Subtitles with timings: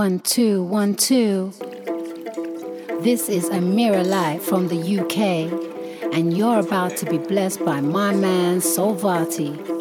[0.00, 1.52] One, two, one, two.
[3.02, 8.14] This is Amira Light from the UK, and you're about to be blessed by my
[8.14, 9.79] man Soul Varti.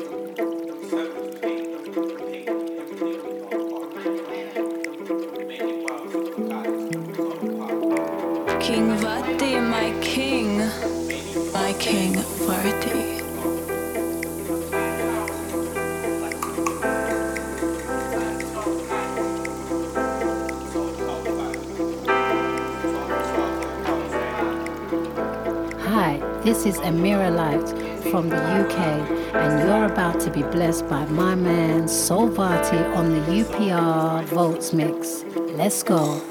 [30.30, 35.24] To be blessed by my man Soul Varti on the UPR Vaults Mix.
[35.56, 36.29] Let's go.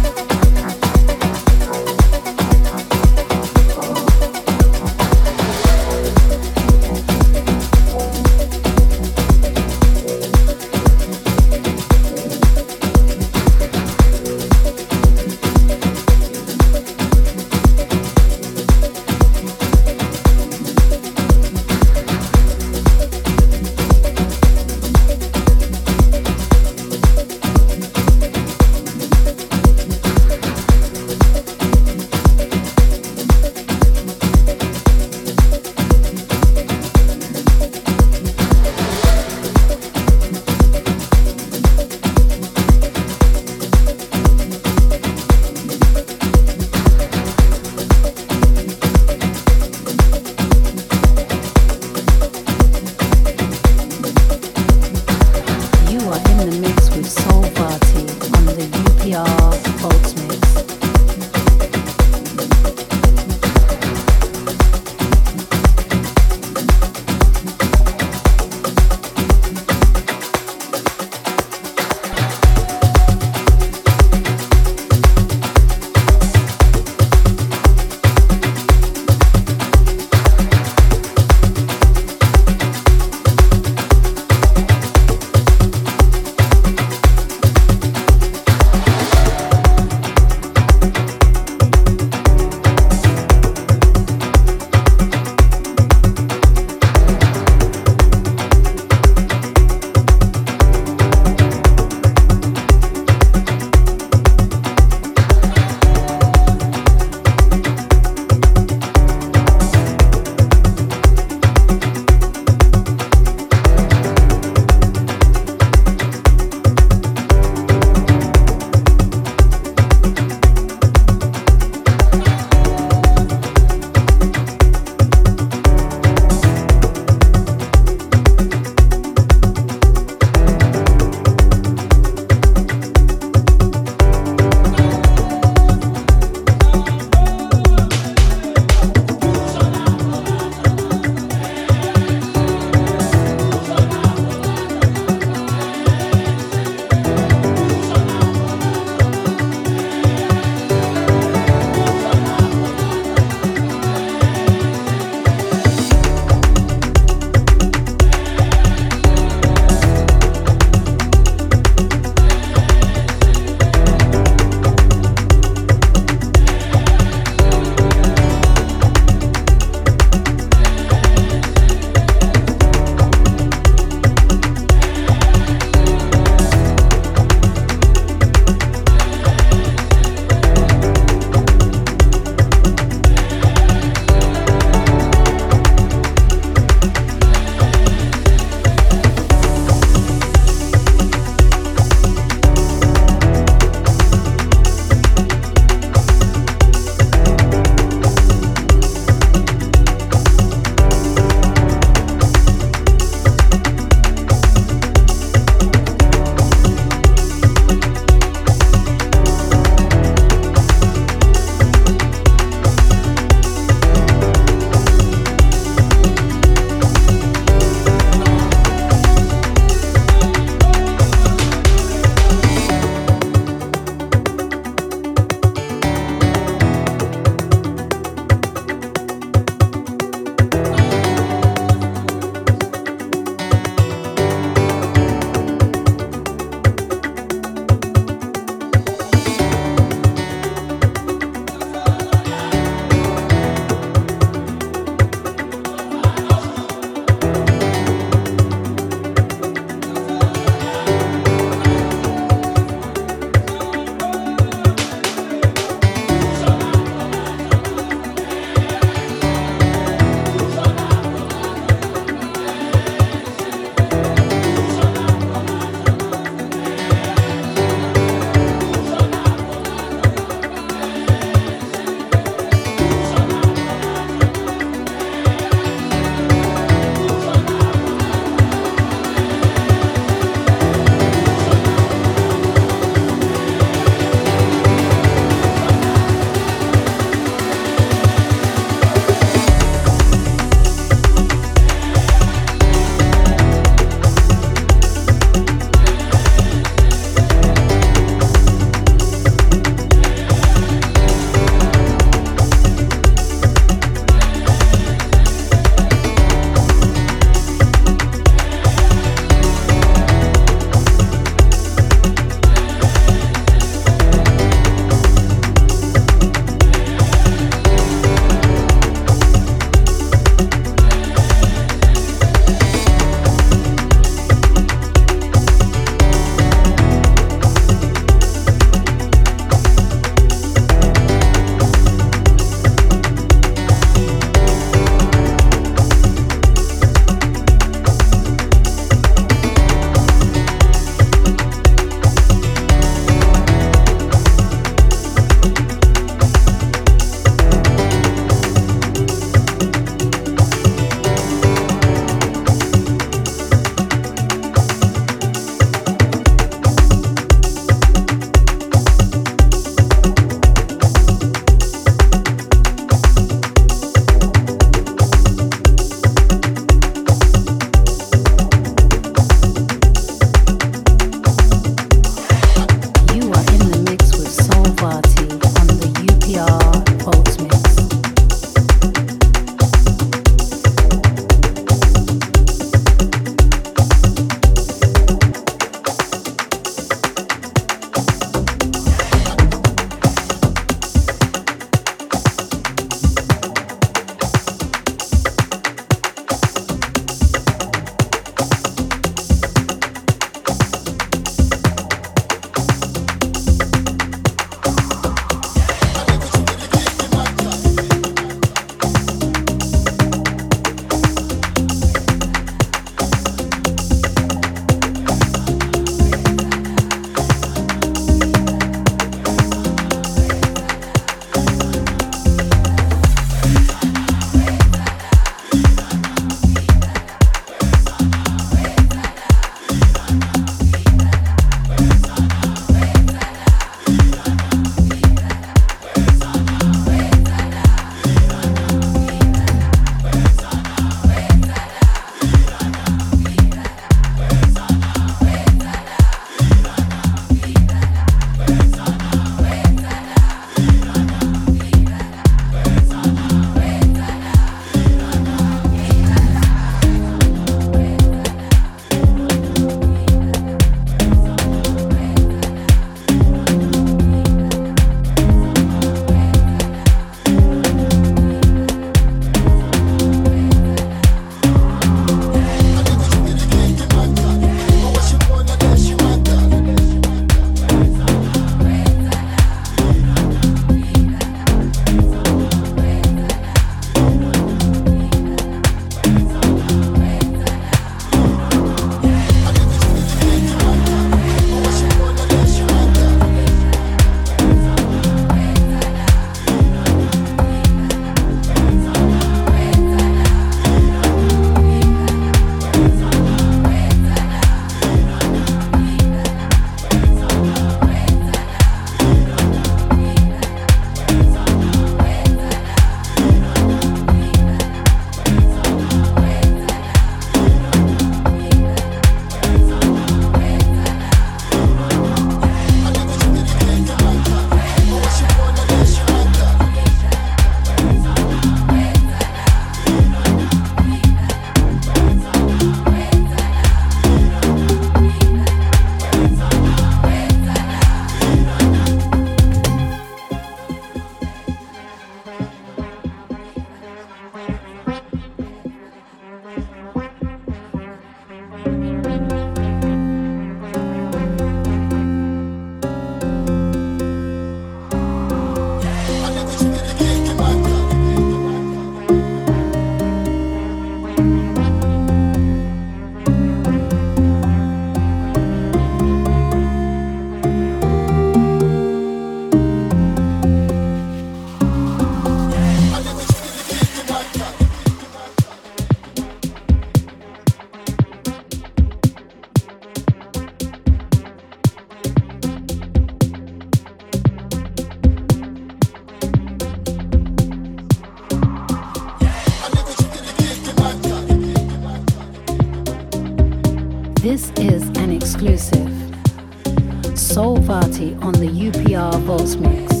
[598.18, 600.00] On the UPR Vaults Mix.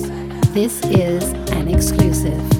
[0.50, 2.59] This is an exclusive.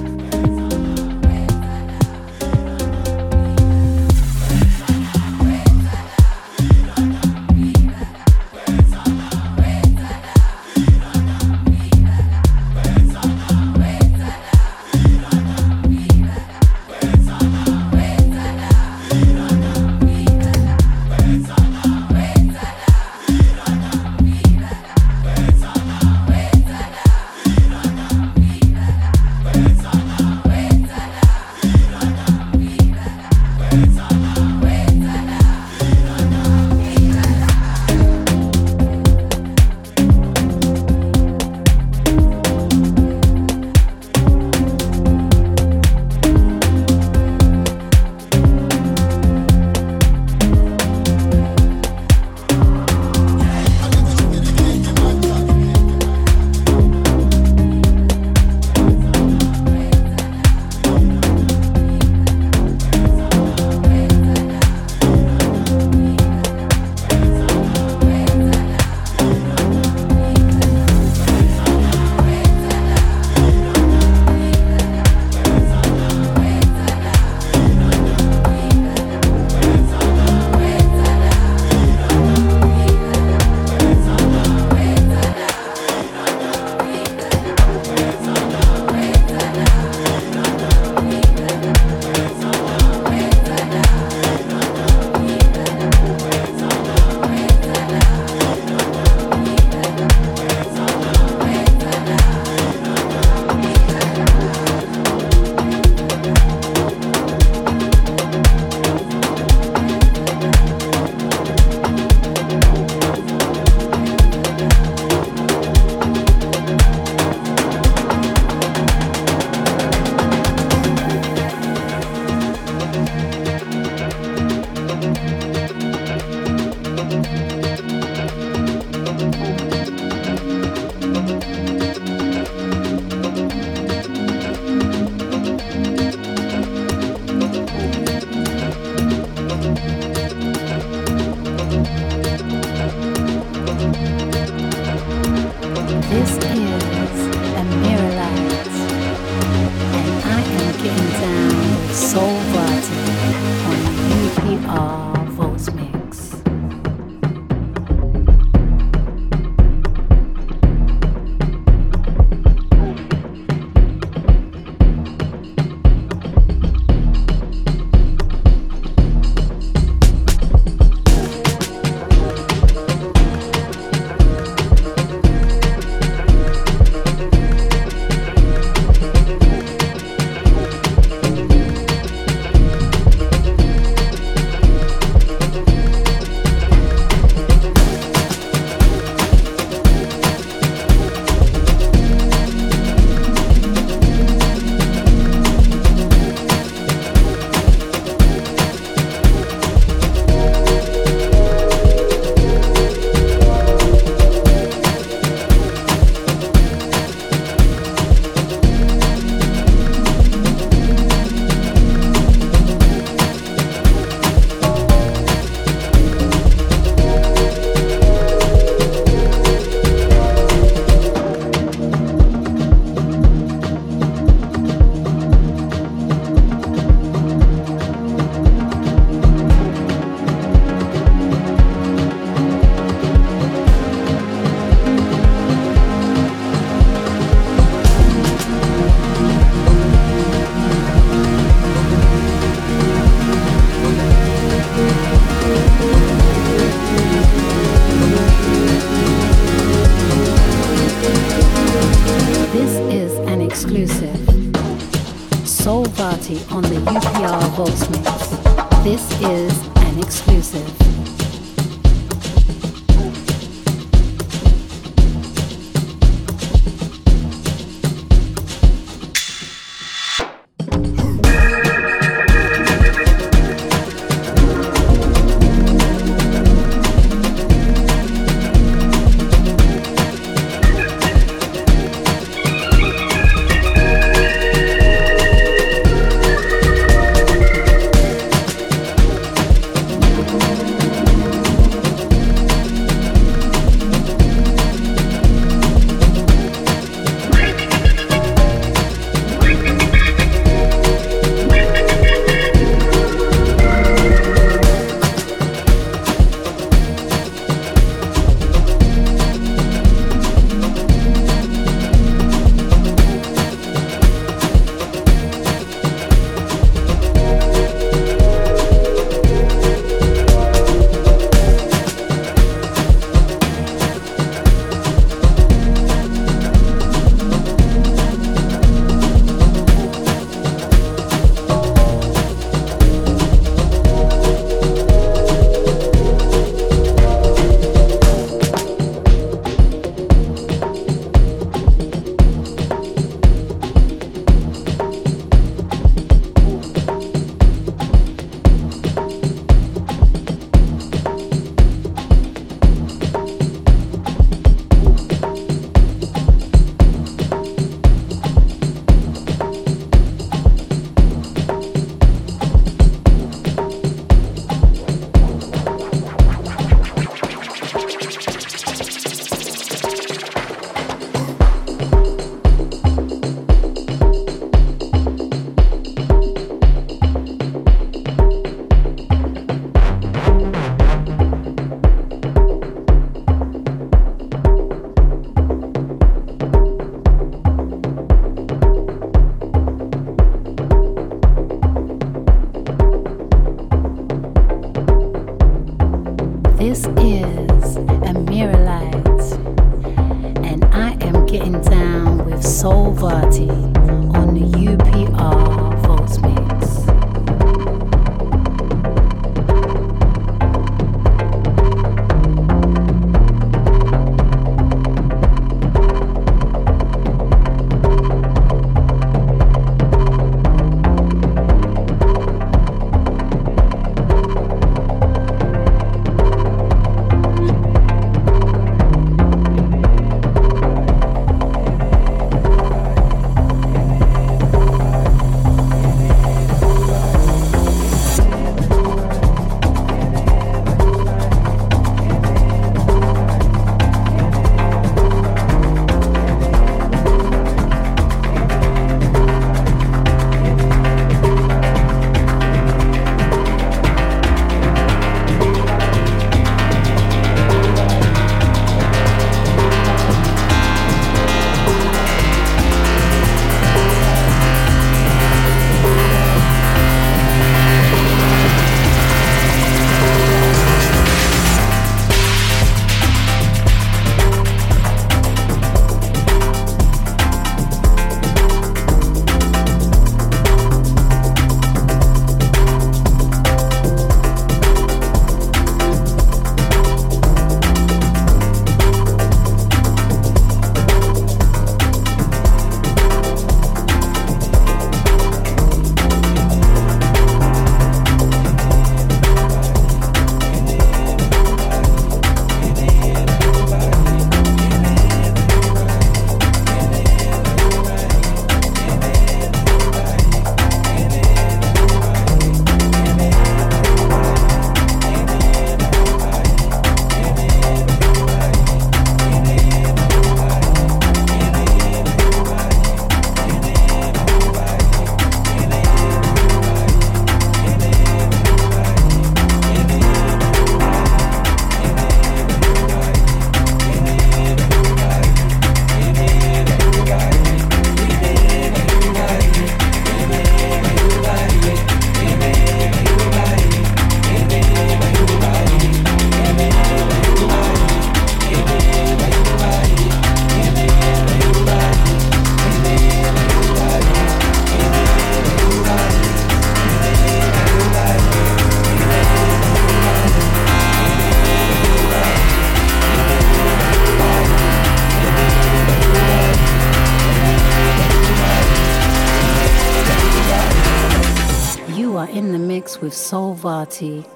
[573.11, 573.19] with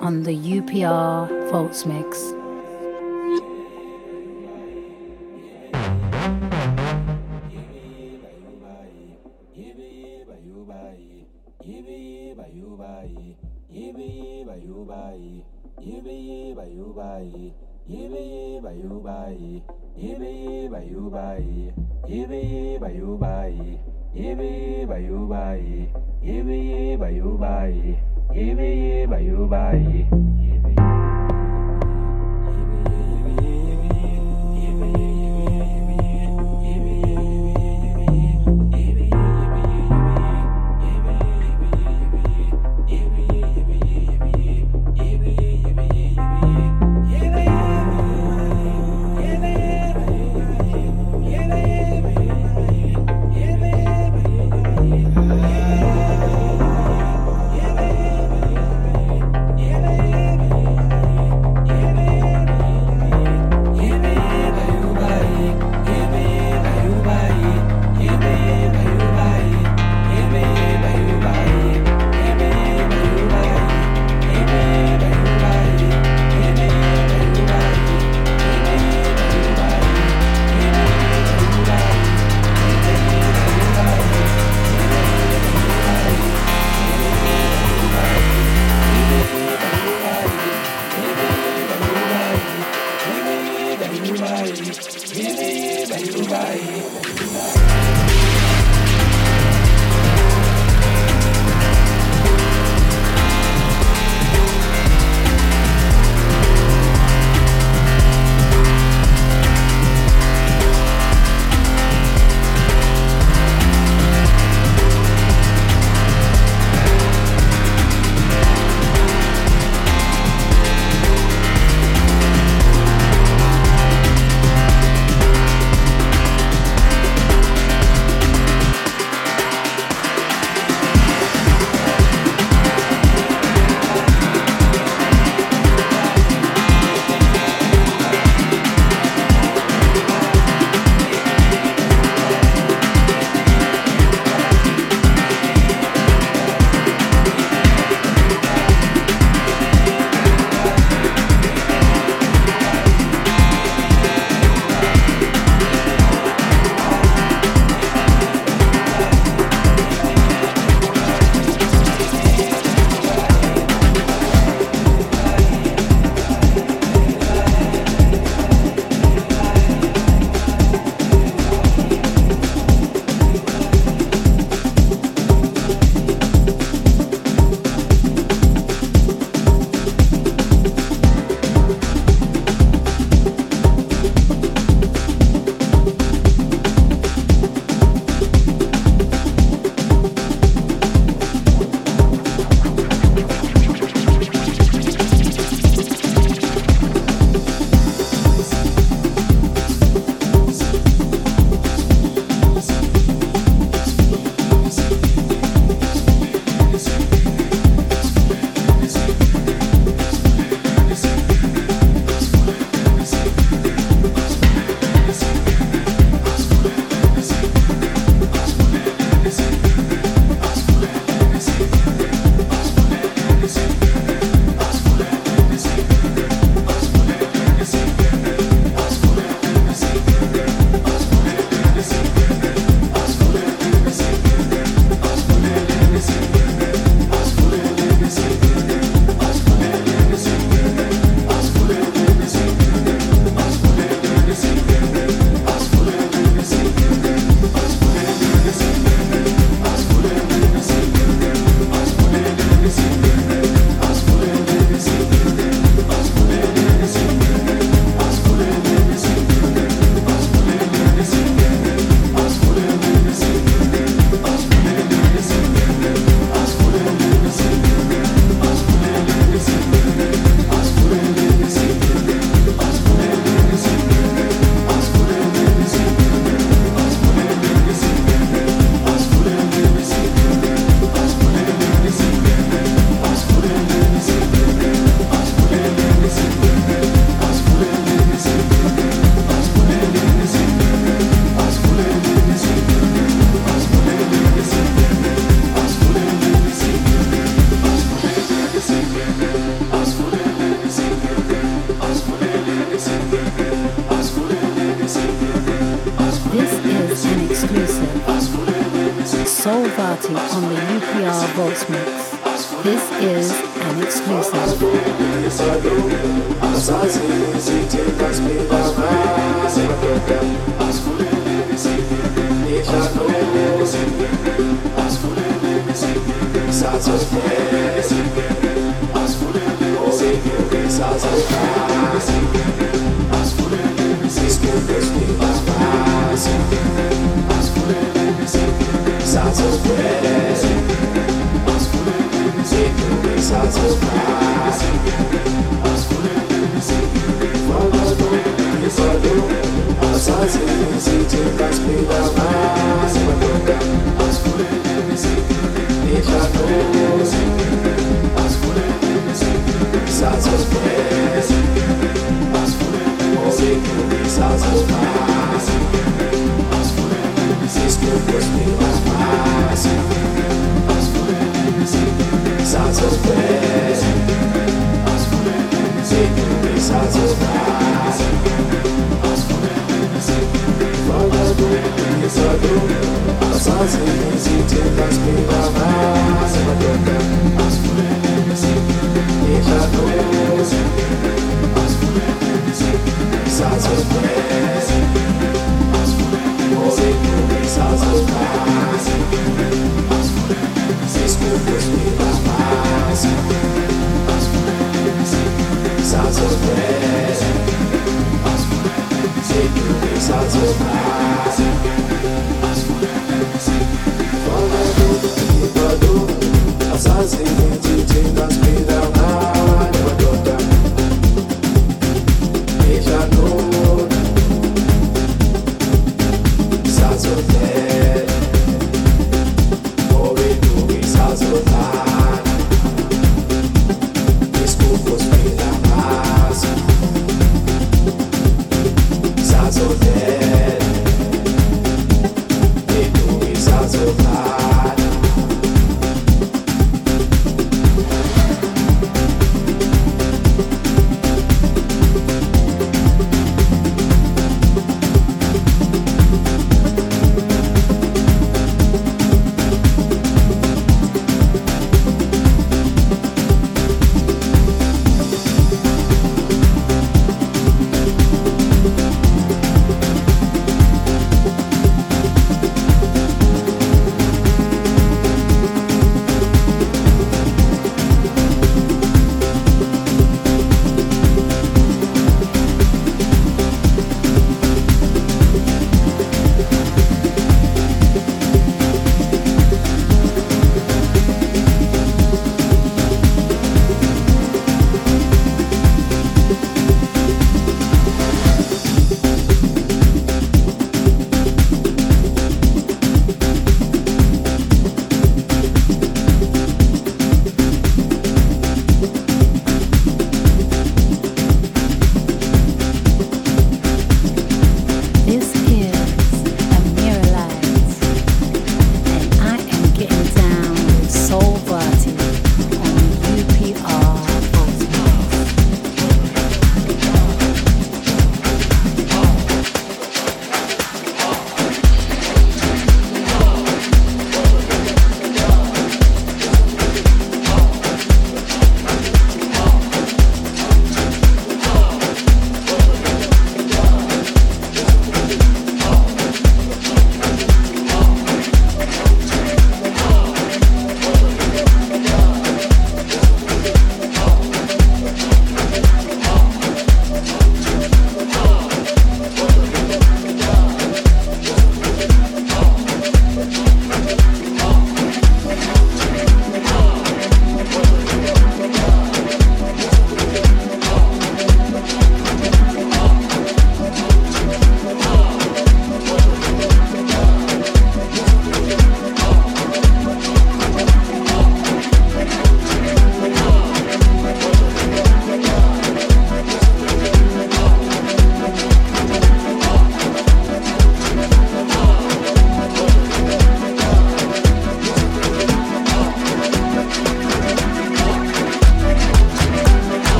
[0.00, 2.34] on the UPR Vaults Mix.
[24.14, 25.90] Yibi yiba yubai,
[26.22, 27.98] yibi yiba yubai,
[28.30, 30.06] yibi bayu bayi.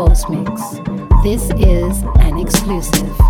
[0.00, 0.80] Mix.
[1.22, 3.29] This is an exclusive.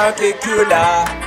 [0.00, 1.19] particular.